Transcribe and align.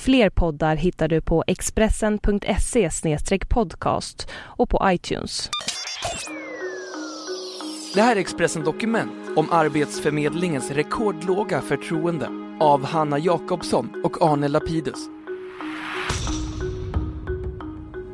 Fler 0.00 0.30
poddar 0.30 0.76
hittar 0.76 1.08
du 1.08 1.20
på 1.20 1.44
expressen.se 1.46 2.90
podcast 3.48 4.28
och 4.34 4.68
på 4.70 4.80
iTunes. 4.84 5.50
Det 7.94 8.02
här 8.02 8.16
är 8.16 8.20
Expressen 8.20 8.64
Dokument 8.64 9.12
om 9.36 9.50
Arbetsförmedlingens 9.50 10.70
rekordlåga 10.70 11.60
förtroende 11.60 12.28
av 12.60 12.84
Hanna 12.84 13.18
Jakobsson 13.18 14.00
och 14.04 14.22
Arne 14.22 14.48
Lapidus. 14.48 14.98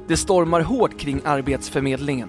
Det 0.09 0.17
stormar 0.17 0.61
hårt 0.61 0.99
kring 0.99 1.21
Arbetsförmedlingen. 1.25 2.29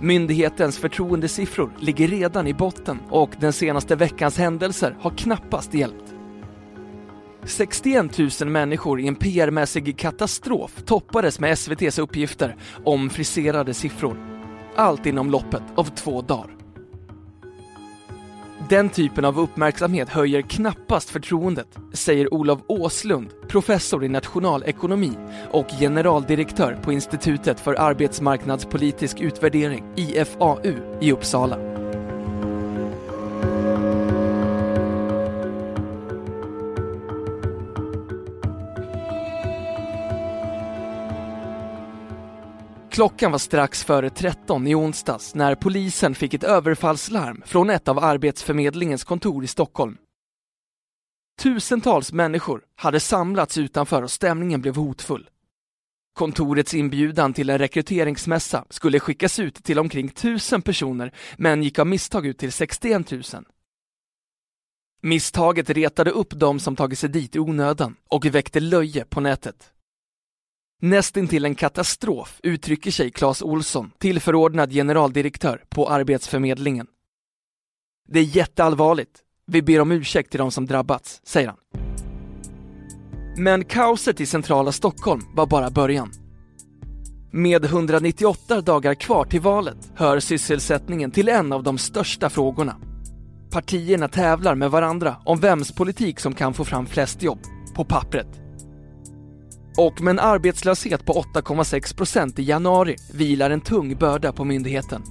Myndighetens 0.00 0.78
förtroendesiffror 0.78 1.70
ligger 1.78 2.08
redan 2.08 2.46
i 2.46 2.54
botten 2.54 2.98
och 3.10 3.30
den 3.40 3.52
senaste 3.52 3.96
veckans 3.96 4.38
händelser 4.38 4.96
har 5.00 5.10
knappast 5.10 5.74
hjälpt. 5.74 6.05
61 7.46 8.18
000 8.40 8.50
människor 8.50 9.00
i 9.00 9.06
en 9.06 9.16
PR-mässig 9.16 9.98
katastrof 9.98 10.82
toppades 10.86 11.40
med 11.40 11.52
SVTs 11.52 11.98
uppgifter 11.98 12.56
om 12.84 13.10
friserade 13.10 13.74
siffror. 13.74 14.16
Allt 14.76 15.06
inom 15.06 15.30
loppet 15.30 15.62
av 15.74 15.84
två 15.84 16.22
dagar. 16.22 16.56
Den 18.68 18.88
typen 18.88 19.24
av 19.24 19.40
uppmärksamhet 19.40 20.08
höjer 20.08 20.42
knappast 20.42 21.10
förtroendet, 21.10 21.78
säger 21.92 22.34
Olof 22.34 22.60
Åslund, 22.66 23.30
professor 23.48 24.04
i 24.04 24.08
nationalekonomi 24.08 25.12
och 25.50 25.66
generaldirektör 25.80 26.78
på 26.82 26.92
Institutet 26.92 27.60
för 27.60 27.74
arbetsmarknadspolitisk 27.80 29.20
utvärdering, 29.20 29.84
IFAU, 29.96 30.74
i 31.00 31.12
Uppsala. 31.12 31.75
Klockan 42.96 43.32
var 43.32 43.38
strax 43.38 43.84
före 43.84 44.10
13 44.10 44.66
i 44.66 44.74
onsdags 44.74 45.34
när 45.34 45.54
polisen 45.54 46.14
fick 46.14 46.34
ett 46.34 46.44
överfallslarm 46.44 47.42
från 47.46 47.70
ett 47.70 47.88
av 47.88 47.98
Arbetsförmedlingens 47.98 49.04
kontor 49.04 49.44
i 49.44 49.46
Stockholm. 49.46 49.96
Tusentals 51.42 52.12
människor 52.12 52.64
hade 52.76 53.00
samlats 53.00 53.58
utanför 53.58 54.02
och 54.02 54.10
stämningen 54.10 54.60
blev 54.60 54.76
hotfull. 54.76 55.30
Kontorets 56.14 56.74
inbjudan 56.74 57.32
till 57.32 57.50
en 57.50 57.58
rekryteringsmässa 57.58 58.64
skulle 58.70 59.00
skickas 59.00 59.38
ut 59.38 59.64
till 59.64 59.78
omkring 59.78 60.08
tusen 60.08 60.62
personer 60.62 61.14
men 61.36 61.62
gick 61.62 61.78
av 61.78 61.86
misstag 61.86 62.26
ut 62.26 62.38
till 62.38 62.52
61 62.52 63.10
000. 63.10 63.22
Misstaget 65.02 65.70
retade 65.70 66.10
upp 66.10 66.30
de 66.30 66.60
som 66.60 66.76
tagit 66.76 66.98
sig 66.98 67.10
dit 67.10 67.36
i 67.36 67.38
onödan 67.38 67.96
och 68.08 68.26
väckte 68.26 68.60
löje 68.60 69.04
på 69.04 69.20
nätet. 69.20 69.72
Nästintill 70.82 71.44
en 71.44 71.54
katastrof 71.54 72.40
uttrycker 72.42 72.90
sig 72.90 73.10
Claes 73.10 73.42
Olsson, 73.42 73.90
tillförordnad 73.98 74.72
generaldirektör 74.72 75.64
på 75.68 75.88
Arbetsförmedlingen. 75.88 76.86
Det 78.08 78.18
är 78.18 78.36
jätteallvarligt. 78.36 79.18
Vi 79.46 79.62
ber 79.62 79.80
om 79.80 79.92
ursäkt 79.92 80.30
till 80.30 80.38
de 80.38 80.50
som 80.50 80.66
drabbats, 80.66 81.20
säger 81.24 81.48
han. 81.48 81.56
Men 83.36 83.64
kaoset 83.64 84.20
i 84.20 84.26
centrala 84.26 84.72
Stockholm 84.72 85.22
var 85.34 85.46
bara 85.46 85.70
början. 85.70 86.12
Med 87.32 87.64
198 87.64 88.60
dagar 88.60 88.94
kvar 88.94 89.24
till 89.24 89.40
valet 89.40 89.92
hör 89.94 90.20
sysselsättningen 90.20 91.10
till 91.10 91.28
en 91.28 91.52
av 91.52 91.62
de 91.62 91.78
största 91.78 92.30
frågorna. 92.30 92.76
Partierna 93.50 94.08
tävlar 94.08 94.54
med 94.54 94.70
varandra 94.70 95.16
om 95.24 95.40
vems 95.40 95.72
politik 95.72 96.20
som 96.20 96.34
kan 96.34 96.54
få 96.54 96.64
fram 96.64 96.86
flest 96.86 97.22
jobb, 97.22 97.38
på 97.74 97.84
pappret. 97.84 98.45
Och 99.76 100.00
med 100.00 100.10
en 100.10 100.18
arbetslöshet 100.18 101.04
på 101.04 101.12
8,6 101.12 101.96
procent 101.96 102.38
i 102.38 102.42
januari 102.42 102.96
vilar 103.12 103.50
en 103.50 103.60
tung 103.60 103.96
börda 103.96 104.32
på 104.32 104.44
myndigheten. 104.44 105.02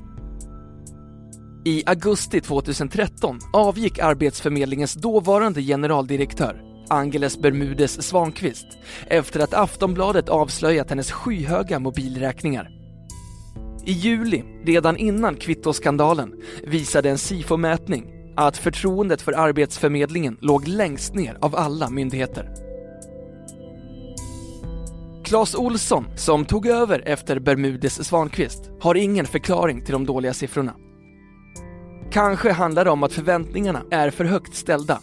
I 1.65 1.83
augusti 1.85 2.41
2013 2.41 3.39
avgick 3.53 3.99
Arbetsförmedlingens 3.99 4.93
dåvarande 4.93 5.61
generaldirektör 5.61 6.61
Angeles 6.89 7.37
Bermudes 7.37 8.07
Svankvist 8.07 8.67
efter 9.07 9.39
att 9.39 9.53
Aftonbladet 9.53 10.29
avslöjat 10.29 10.89
hennes 10.89 11.11
skyhöga 11.11 11.79
mobilräkningar. 11.79 12.69
I 13.85 13.91
juli, 13.91 14.43
redan 14.65 14.97
innan 14.97 15.35
kvittoskandalen, 15.35 16.33
visade 16.63 17.09
en 17.09 17.17
SIFO-mätning 17.17 18.05
att 18.35 18.57
förtroendet 18.57 19.21
för 19.21 19.33
Arbetsförmedlingen 19.33 20.37
låg 20.41 20.67
längst 20.67 21.13
ner 21.13 21.37
av 21.41 21.55
alla 21.55 21.89
myndigheter. 21.89 22.64
Claes 25.25 25.55
Olsson, 25.55 26.05
som 26.15 26.45
tog 26.45 26.67
över 26.67 27.03
efter 27.05 27.39
Bermudes 27.39 28.07
Svankvist, 28.07 28.71
har 28.81 28.95
ingen 28.95 29.25
förklaring 29.25 29.85
till 29.85 29.93
de 29.93 30.05
dåliga 30.05 30.33
siffrorna. 30.33 30.73
Kanske 32.11 32.51
handlar 32.51 32.85
det 32.85 32.91
om 32.91 33.03
att 33.03 33.13
förväntningarna 33.13 33.81
är 33.91 34.09
för 34.09 34.25
högt 34.25 34.55
ställda. 34.55 34.99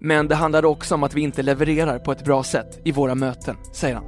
Men 0.00 0.28
det 0.28 0.34
handlar 0.34 0.64
också 0.64 0.94
om 0.94 1.02
att 1.02 1.14
vi 1.14 1.20
inte 1.20 1.42
levererar 1.42 1.98
på 1.98 2.12
ett 2.12 2.24
bra 2.24 2.42
sätt 2.42 2.80
i 2.84 2.92
våra 2.92 3.14
möten, 3.14 3.56
säger 3.72 3.94
han. 3.94 4.04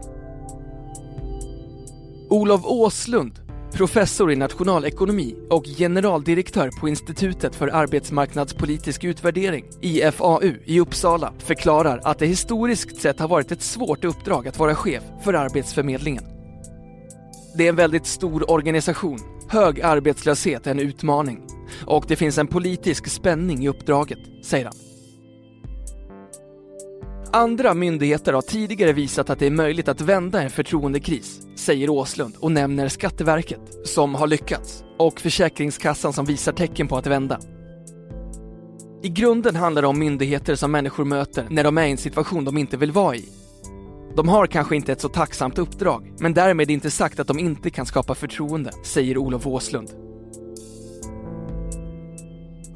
Olof 2.31 2.65
Åslund, 2.65 3.41
professor 3.75 4.33
i 4.33 4.37
nationalekonomi 4.37 5.35
och 5.51 5.65
generaldirektör 5.65 6.71
på 6.81 6.89
Institutet 6.89 7.55
för 7.55 7.69
arbetsmarknadspolitisk 7.69 9.05
utvärdering, 9.05 9.65
IFAU, 9.81 10.55
i 10.65 10.81
Uppsala, 10.81 11.33
förklarar 11.39 12.01
att 12.05 12.19
det 12.19 12.27
historiskt 12.27 13.01
sett 13.01 13.21
har 13.21 13.29
varit 13.29 13.53
ett 13.53 13.63
svårt 13.63 14.05
uppdrag 14.05 14.49
att 14.49 14.59
vara 14.59 14.75
chef 14.75 15.03
för 15.25 15.35
Arbetsförmedlingen. 15.35 16.25
Det 17.57 17.65
är 17.65 17.69
en 17.69 17.77
väldigt 17.77 18.07
stor 18.07 18.51
organisation, 18.51 19.19
hög 19.49 19.81
arbetslöshet 19.81 20.67
är 20.67 20.71
en 20.71 20.81
utmaning 20.81 21.41
och 21.87 22.05
det 22.09 22.17
finns 22.17 22.39
en 22.39 22.47
politisk 22.47 23.09
spänning 23.09 23.65
i 23.65 23.69
uppdraget, 23.69 24.19
säger 24.45 24.65
han. 24.65 24.94
Andra 27.35 27.75
myndigheter 27.75 28.33
har 28.33 28.43
tidigare 28.43 28.93
visat 28.93 29.31
att 29.31 29.39
det 29.39 29.47
är 29.47 29.51
möjligt 29.51 29.89
att 29.89 30.01
vända 30.01 30.43
en 30.43 30.51
förtroendekris, 30.51 31.41
säger 31.57 31.91
Åslund 31.91 32.37
och 32.41 32.53
nämner 32.53 32.89
Skatteverket, 32.89 33.61
som 33.85 34.15
har 34.15 34.27
lyckats, 34.27 34.85
och 34.99 35.21
Försäkringskassan 35.21 36.13
som 36.13 36.25
visar 36.25 36.53
tecken 36.53 36.89
på 36.89 36.97
att 36.97 37.07
vända. 37.07 37.39
I 39.03 39.09
grunden 39.09 39.57
handlar 39.57 39.83
det 39.83 39.89
om 39.89 39.99
myndigheter 39.99 40.55
som 40.55 40.73
människor 40.73 41.05
möter 41.05 41.47
när 41.51 41.65
de 41.65 41.79
är 41.79 41.87
i 41.87 41.91
en 41.91 41.97
situation 41.97 42.45
de 42.45 42.59
inte 42.59 42.77
vill 42.77 42.93
vara 42.93 43.17
i. 43.17 43.29
De 44.17 44.29
har 44.29 44.47
kanske 44.47 44.77
inte 44.77 44.93
ett 44.93 45.01
så 45.01 45.09
tacksamt 45.09 45.59
uppdrag, 45.59 46.13
men 46.19 46.35
därmed 46.35 46.71
inte 46.71 46.91
sagt 46.91 47.21
att 47.21 47.29
de 47.29 47.39
inte 47.39 47.71
kan 47.71 47.87
skapa 47.87 48.15
förtroende, 48.15 48.71
säger 48.85 49.19
Olof 49.19 49.47
Åslund. 49.47 49.91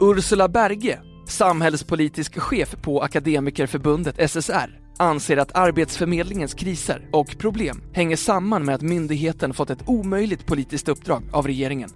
Ursula 0.01 0.49
Berge, 0.49 1.01
samhällspolitisk 1.31 2.39
chef 2.39 2.77
på 2.83 3.03
Akademikerförbundet 3.03 4.31
SSR, 4.31 4.81
anser 4.99 5.37
att 5.37 5.57
Arbetsförmedlingens 5.57 6.55
kriser 6.55 7.09
och 7.13 7.39
problem 7.39 7.83
hänger 7.93 8.17
samman 8.17 8.65
med 8.65 8.75
att 8.75 8.83
myndigheten 8.83 9.55
fått 9.55 9.71
ett 9.71 9.89
omöjligt 9.89 10.47
politiskt 10.47 10.89
uppdrag 10.89 11.23
av 11.33 11.47
regeringen. 11.47 11.91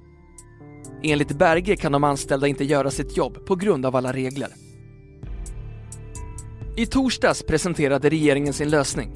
Enligt 1.02 1.38
Berge 1.38 1.76
kan 1.76 1.92
de 1.92 2.04
anställda 2.04 2.46
inte 2.46 2.64
göra 2.64 2.90
sitt 2.90 3.16
jobb 3.16 3.46
på 3.46 3.56
grund 3.56 3.86
av 3.86 3.96
alla 3.96 4.12
regler. 4.12 4.48
I 6.76 6.86
torsdags 6.86 7.42
presenterade 7.42 8.10
regeringen 8.10 8.52
sin 8.52 8.70
lösning. 8.70 9.12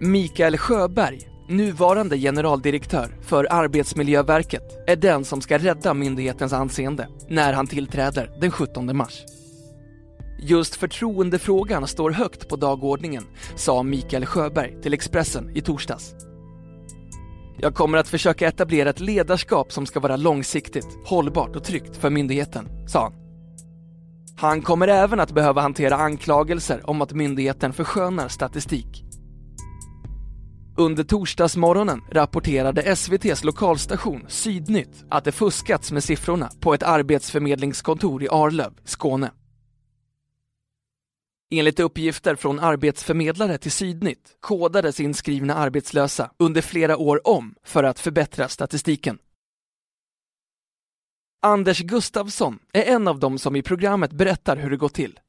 Mikael 0.00 0.58
Sjöberg, 0.58 1.20
nuvarande 1.48 2.18
generaldirektör 2.18 3.16
för 3.22 3.46
Arbetsmiljöverket, 3.50 4.62
är 4.86 4.96
den 4.96 5.24
som 5.24 5.40
ska 5.40 5.58
rädda 5.58 5.94
myndighetens 5.94 6.52
anseende 6.52 7.08
när 7.28 7.52
han 7.52 7.66
tillträder 7.66 8.30
den 8.40 8.50
17 8.50 8.96
mars. 8.96 9.24
Just 10.44 10.74
förtroendefrågan 10.74 11.86
står 11.86 12.10
högt 12.10 12.48
på 12.48 12.56
dagordningen, 12.56 13.24
sa 13.56 13.82
Mikael 13.82 14.26
Sjöberg 14.26 14.82
till 14.82 14.94
Expressen 14.94 15.56
i 15.56 15.60
torsdags. 15.60 16.14
Jag 17.58 17.74
kommer 17.74 17.98
att 17.98 18.08
försöka 18.08 18.48
etablera 18.48 18.90
ett 18.90 19.00
ledarskap 19.00 19.72
som 19.72 19.86
ska 19.86 20.00
vara 20.00 20.16
långsiktigt, 20.16 20.86
hållbart 21.04 21.56
och 21.56 21.64
tryggt 21.64 21.96
för 21.96 22.10
myndigheten, 22.10 22.68
sa 22.86 23.02
han. 23.02 23.12
Han 24.36 24.62
kommer 24.62 24.88
även 24.88 25.20
att 25.20 25.32
behöva 25.32 25.60
hantera 25.60 25.96
anklagelser 25.96 26.90
om 26.90 27.02
att 27.02 27.12
myndigheten 27.12 27.72
förskönar 27.72 28.28
statistik. 28.28 29.04
Under 30.76 31.04
torsdagsmorgonen 31.04 32.00
rapporterade 32.10 32.82
SVTs 32.82 33.44
lokalstation 33.44 34.24
Sydnytt 34.28 35.04
att 35.08 35.24
det 35.24 35.32
fuskats 35.32 35.92
med 35.92 36.04
siffrorna 36.04 36.50
på 36.60 36.74
ett 36.74 36.82
arbetsförmedlingskontor 36.82 38.22
i 38.22 38.28
Arlöv, 38.28 38.72
Skåne. 38.84 39.30
Enligt 41.54 41.80
uppgifter 41.80 42.34
från 42.34 42.58
arbetsförmedlare 42.58 43.58
till 43.58 43.72
Sydnytt 43.72 44.36
kodades 44.40 45.00
inskrivna 45.00 45.54
arbetslösa 45.54 46.30
under 46.36 46.62
flera 46.62 46.96
år 46.96 47.28
om 47.28 47.54
för 47.62 47.84
att 47.84 48.00
förbättra 48.00 48.48
statistiken. 48.48 49.18
Anders 51.42 51.80
Gustafsson 51.80 52.58
är 52.72 52.82
en 52.82 53.08
av 53.08 53.18
dem 53.18 53.38
som 53.38 53.56
i 53.56 53.62
programmet 53.62 54.12
berättar 54.12 54.56
hur 54.56 54.70
det 54.70 54.76
gått 54.76 54.94
till. 54.94 55.20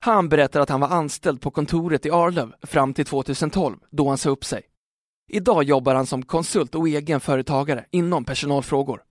Han 0.00 0.28
berättar 0.28 0.60
att 0.60 0.68
han 0.68 0.80
var 0.80 0.88
anställd 0.88 1.40
på 1.40 1.50
kontoret 1.50 2.06
i 2.06 2.10
Arlöv 2.10 2.54
fram 2.62 2.94
till 2.94 3.06
2012 3.06 3.76
då 3.90 4.08
han 4.08 4.18
sa 4.18 4.30
upp 4.30 4.44
sig. 4.44 4.62
Idag 5.28 5.64
jobbar 5.64 5.94
han 5.94 6.06
som 6.06 6.22
konsult 6.22 6.74
och 6.74 6.88
egen 6.88 7.20
företagare 7.20 7.84
inom 7.90 8.24
personalfrågor. 8.24 9.02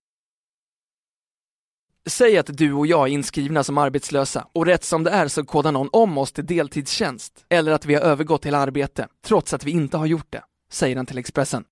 Säg 2.07 2.37
att 2.37 2.57
du 2.57 2.73
och 2.73 2.87
jag 2.87 3.07
är 3.07 3.11
inskrivna 3.11 3.63
som 3.63 3.77
arbetslösa 3.77 4.47
och 4.53 4.65
rätt 4.65 4.83
som 4.83 5.03
det 5.03 5.11
är 5.11 5.27
så 5.27 5.45
kodar 5.45 5.71
någon 5.71 5.89
om 5.91 6.17
oss 6.17 6.31
till 6.31 6.45
deltidstjänst 6.45 7.45
eller 7.49 7.71
att 7.71 7.85
vi 7.85 7.95
har 7.95 8.01
övergått 8.01 8.41
till 8.41 8.55
arbete 8.55 9.07
trots 9.25 9.53
att 9.53 9.63
vi 9.63 9.71
inte 9.71 9.97
har 9.97 10.05
gjort 10.05 10.27
det, 10.29 10.43
säger 10.71 10.95
han 10.95 11.05
till 11.05 11.17
Expressen. 11.17 11.63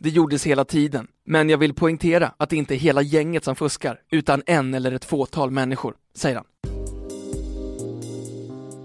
Det 0.00 0.08
gjordes 0.08 0.46
hela 0.46 0.64
tiden, 0.64 1.06
men 1.26 1.50
jag 1.50 1.58
vill 1.58 1.74
poängtera 1.74 2.32
att 2.36 2.50
det 2.50 2.56
inte 2.56 2.74
är 2.74 2.78
hela 2.78 3.02
gänget 3.02 3.44
som 3.44 3.56
fuskar 3.56 4.00
utan 4.10 4.42
en 4.46 4.74
eller 4.74 4.92
ett 4.92 5.04
fåtal 5.04 5.50
människor, 5.50 5.94
säger 6.14 6.36
han. 6.36 6.46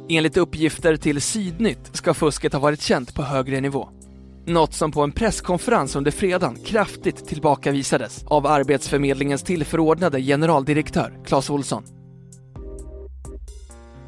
Enligt 0.10 0.38
uppgifter 0.38 0.96
till 0.96 1.22
Sydnytt 1.22 1.96
ska 1.96 2.14
fusket 2.14 2.54
ha 2.54 2.60
varit 2.60 2.82
känt 2.82 3.16
på 3.16 3.24
högre 3.24 3.62
nivå. 3.62 3.90
Något 4.50 4.74
som 4.74 4.92
på 4.92 5.02
en 5.02 5.12
presskonferens 5.12 5.96
under 5.96 6.12
fredagen 6.12 6.58
kraftigt 6.66 7.28
tillbakavisades 7.28 8.24
av 8.28 8.48
Arbetsförmedlingens 8.48 9.44
tillförordnade 9.44 10.22
generaldirektör 10.22 11.20
Claes 11.26 11.50
Olsson. 11.50 11.84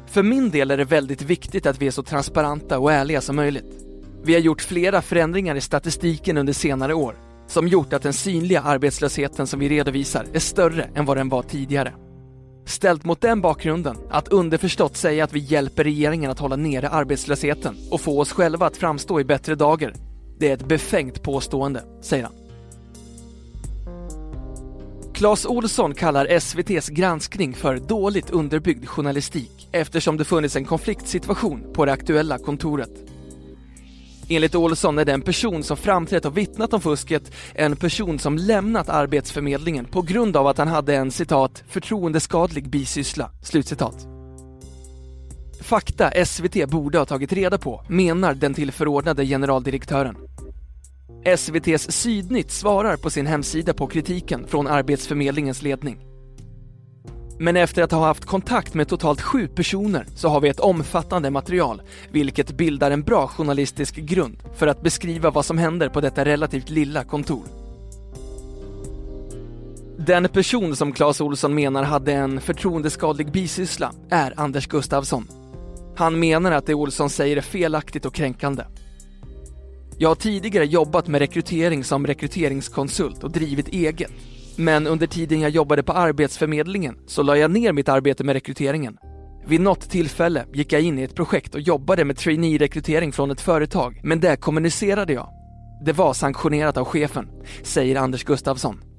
För 0.06 0.22
min 0.22 0.50
del 0.50 0.70
är 0.70 0.76
det 0.76 0.84
väldigt 0.84 1.22
viktigt 1.22 1.66
att 1.66 1.82
vi 1.82 1.86
är 1.86 1.90
så 1.90 2.02
transparenta 2.02 2.78
och 2.78 2.92
ärliga 2.92 3.20
som 3.20 3.36
möjligt. 3.36 3.84
Vi 4.22 4.32
har 4.32 4.40
gjort 4.40 4.62
flera 4.62 5.02
förändringar 5.02 5.54
i 5.54 5.60
statistiken 5.60 6.36
under 6.36 6.52
senare 6.52 6.94
år 6.94 7.16
som 7.46 7.68
gjort 7.68 7.92
att 7.92 8.02
den 8.02 8.12
synliga 8.12 8.60
arbetslösheten 8.60 9.46
som 9.46 9.60
vi 9.60 9.68
redovisar 9.68 10.26
är 10.32 10.38
större 10.38 10.88
än 10.94 11.04
vad 11.04 11.16
den 11.16 11.28
var 11.28 11.42
tidigare. 11.42 11.92
Ställt 12.66 13.04
mot 13.04 13.20
den 13.20 13.40
bakgrunden, 13.40 13.96
att 14.10 14.28
underförstått 14.28 14.96
säga 14.96 15.24
att 15.24 15.32
vi 15.32 15.38
hjälper 15.38 15.84
regeringen 15.84 16.30
att 16.30 16.38
hålla 16.38 16.56
nere 16.56 16.88
arbetslösheten 16.88 17.76
och 17.90 18.00
få 18.00 18.20
oss 18.20 18.32
själva 18.32 18.66
att 18.66 18.76
framstå 18.76 19.20
i 19.20 19.24
bättre 19.24 19.54
dagar, 19.54 19.94
det 20.38 20.48
är 20.48 20.54
ett 20.54 20.68
befängt 20.68 21.22
påstående, 21.22 21.84
säger 22.00 22.24
han. 22.24 22.32
Claes 25.14 25.46
Olsson 25.46 25.94
kallar 25.94 26.26
SVTs 26.26 26.88
granskning 26.88 27.54
för 27.54 27.76
dåligt 27.76 28.30
underbyggd 28.30 28.88
journalistik 28.88 29.68
eftersom 29.72 30.16
det 30.16 30.24
funnits 30.24 30.56
en 30.56 30.64
konfliktsituation 30.64 31.72
på 31.72 31.84
det 31.84 31.92
aktuella 31.92 32.38
kontoret. 32.38 32.90
Enligt 34.28 34.54
Olsson 34.54 34.98
är 34.98 35.04
den 35.04 35.22
person 35.22 35.62
som 35.62 35.76
framträtt 35.76 36.24
och 36.24 36.38
vittnat 36.38 36.72
om 36.72 36.80
fusket 36.80 37.32
en 37.54 37.76
person 37.76 38.18
som 38.18 38.36
lämnat 38.36 38.88
Arbetsförmedlingen 38.88 39.84
på 39.84 40.02
grund 40.02 40.36
av 40.36 40.46
att 40.46 40.58
han 40.58 40.68
hade 40.68 40.94
en 40.94 41.10
citat 41.10 41.64
förtroendeskadlig 41.68 42.70
bisyssla. 42.70 43.30
Slutcitat. 43.42 44.11
Fakta 45.62 46.24
SVT 46.24 46.70
borde 46.70 46.98
ha 46.98 47.04
tagit 47.04 47.32
reda 47.32 47.58
på, 47.58 47.84
menar 47.88 48.34
den 48.34 48.54
tillförordnade 48.54 49.26
generaldirektören. 49.26 50.16
SVTs 51.36 51.92
Sydnytt 51.92 52.50
svarar 52.50 52.96
på 52.96 53.10
sin 53.10 53.26
hemsida 53.26 53.74
på 53.74 53.86
kritiken 53.86 54.46
från 54.46 54.66
Arbetsförmedlingens 54.66 55.62
ledning. 55.62 55.98
Men 57.38 57.56
efter 57.56 57.82
att 57.82 57.92
ha 57.92 58.06
haft 58.06 58.24
kontakt 58.24 58.74
med 58.74 58.88
totalt 58.88 59.20
sju 59.20 59.48
personer 59.48 60.06
så 60.14 60.28
har 60.28 60.40
vi 60.40 60.48
ett 60.48 60.60
omfattande 60.60 61.30
material, 61.30 61.82
vilket 62.10 62.56
bildar 62.56 62.90
en 62.90 63.02
bra 63.02 63.26
journalistisk 63.28 63.96
grund 63.96 64.42
för 64.54 64.66
att 64.66 64.82
beskriva 64.82 65.30
vad 65.30 65.44
som 65.44 65.58
händer 65.58 65.88
på 65.88 66.00
detta 66.00 66.24
relativt 66.24 66.70
lilla 66.70 67.04
kontor. 67.04 67.44
Den 69.98 70.28
person 70.28 70.76
som 70.76 70.92
Claes 70.92 71.20
Olsson 71.20 71.54
menar 71.54 71.82
hade 71.82 72.12
en 72.12 72.40
förtroendeskadlig 72.40 73.32
bisyssla 73.32 73.92
är 74.10 74.34
Anders 74.36 74.66
Gustafsson. 74.66 75.41
Han 75.96 76.20
menar 76.20 76.52
att 76.52 76.66
det 76.66 76.74
Olsson 76.74 77.10
säger 77.10 77.36
är 77.36 77.40
felaktigt 77.40 78.06
och 78.06 78.14
kränkande. 78.14 78.64
Jag 79.98 80.08
har 80.08 80.14
tidigare 80.14 80.66
jobbat 80.66 81.08
med 81.08 81.18
rekrytering 81.18 81.84
som 81.84 82.06
rekryteringskonsult 82.06 83.24
och 83.24 83.30
drivit 83.30 83.68
eget. 83.68 84.10
Men 84.56 84.86
under 84.86 85.06
tiden 85.06 85.40
jag 85.40 85.50
jobbade 85.50 85.82
på 85.82 85.92
Arbetsförmedlingen 85.92 86.98
så 87.06 87.22
la 87.22 87.36
jag 87.36 87.50
ner 87.50 87.72
mitt 87.72 87.88
arbete 87.88 88.24
med 88.24 88.32
rekryteringen. 88.32 88.98
Vid 89.46 89.60
något 89.60 89.90
tillfälle 89.90 90.44
gick 90.52 90.72
jag 90.72 90.82
in 90.82 90.98
i 90.98 91.02
ett 91.02 91.14
projekt 91.14 91.54
och 91.54 91.60
jobbade 91.60 92.04
med 92.04 92.16
trainee-rekrytering 92.16 93.12
från 93.12 93.30
ett 93.30 93.40
företag, 93.40 94.00
men 94.04 94.20
det 94.20 94.36
kommunicerade 94.36 95.12
jag. 95.12 95.28
Det 95.84 95.92
var 95.92 96.12
sanktionerat 96.12 96.76
av 96.76 96.84
chefen, 96.84 97.28
säger 97.62 97.96
Anders 97.96 98.24
Gustafsson. 98.24 98.91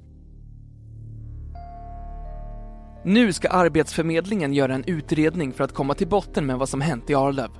Nu 3.06 3.32
ska 3.32 3.48
Arbetsförmedlingen 3.48 4.54
göra 4.54 4.74
en 4.74 4.84
utredning 4.84 5.52
för 5.52 5.64
att 5.64 5.74
komma 5.74 5.94
till 5.94 6.08
botten 6.08 6.46
med 6.46 6.58
vad 6.58 6.68
som 6.68 6.80
hänt 6.80 7.10
i 7.10 7.14
Arlöv. 7.14 7.50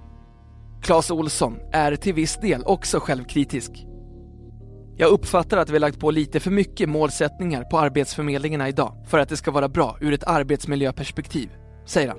Claes 0.82 1.10
Olsson 1.10 1.58
är 1.72 1.96
till 1.96 2.14
viss 2.14 2.36
del 2.36 2.62
också 2.64 3.00
självkritisk. 3.00 3.86
Jag 4.96 5.10
uppfattar 5.10 5.56
att 5.56 5.70
vi 5.70 5.78
lagt 5.78 6.00
på 6.00 6.10
lite 6.10 6.40
för 6.40 6.50
mycket 6.50 6.88
målsättningar 6.88 7.64
på 7.64 7.78
arbetsförmedlingarna 7.78 8.68
idag 8.68 9.04
för 9.08 9.18
att 9.18 9.28
det 9.28 9.36
ska 9.36 9.50
vara 9.50 9.68
bra 9.68 9.96
ur 10.00 10.12
ett 10.12 10.24
arbetsmiljöperspektiv, 10.24 11.50
säger 11.86 12.08
han. 12.08 12.18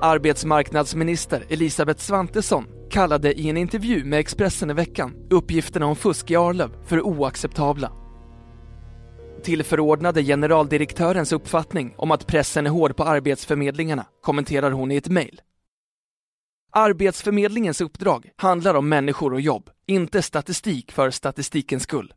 Arbetsmarknadsminister 0.00 1.44
Elisabeth 1.48 2.00
Svantesson 2.00 2.64
kallade 2.90 3.40
i 3.40 3.48
en 3.48 3.56
intervju 3.56 4.04
med 4.04 4.18
Expressen 4.18 4.70
i 4.70 4.74
veckan 4.74 5.14
uppgifterna 5.30 5.86
om 5.86 5.96
fusk 5.96 6.30
i 6.30 6.36
Arlöv 6.36 6.70
för 6.86 7.00
oacceptabla. 7.00 7.99
Tillförordnade 9.40 10.22
generaldirektörens 10.22 11.32
uppfattning 11.32 11.94
om 11.96 12.10
att 12.10 12.26
pressen 12.26 12.66
är 12.66 12.70
hård 12.70 12.96
på 12.96 13.04
arbetsförmedlingarna 13.04 14.06
kommenterar 14.22 14.70
hon 14.70 14.90
i 14.90 14.96
ett 14.96 15.08
mejl. 15.08 15.40
Arbetsförmedlingens 16.72 17.80
uppdrag 17.80 18.30
handlar 18.36 18.74
om 18.74 18.88
människor 18.88 19.32
och 19.32 19.40
jobb, 19.40 19.70
inte 19.86 20.22
statistik 20.22 20.92
för 20.92 21.10
statistikens 21.10 21.82
skull. 21.82 22.14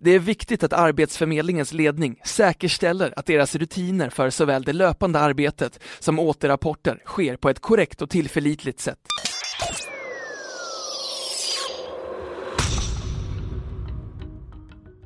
Det 0.00 0.10
är 0.10 0.18
viktigt 0.18 0.62
att 0.62 0.72
Arbetsförmedlingens 0.72 1.72
ledning 1.72 2.20
säkerställer 2.24 3.14
att 3.16 3.26
deras 3.26 3.54
rutiner 3.54 4.10
för 4.10 4.30
såväl 4.30 4.62
det 4.62 4.72
löpande 4.72 5.18
arbetet 5.18 5.80
som 5.98 6.18
återrapporter 6.18 7.02
sker 7.06 7.36
på 7.36 7.48
ett 7.50 7.60
korrekt 7.60 8.02
och 8.02 8.10
tillförlitligt 8.10 8.80
sätt. 8.80 8.98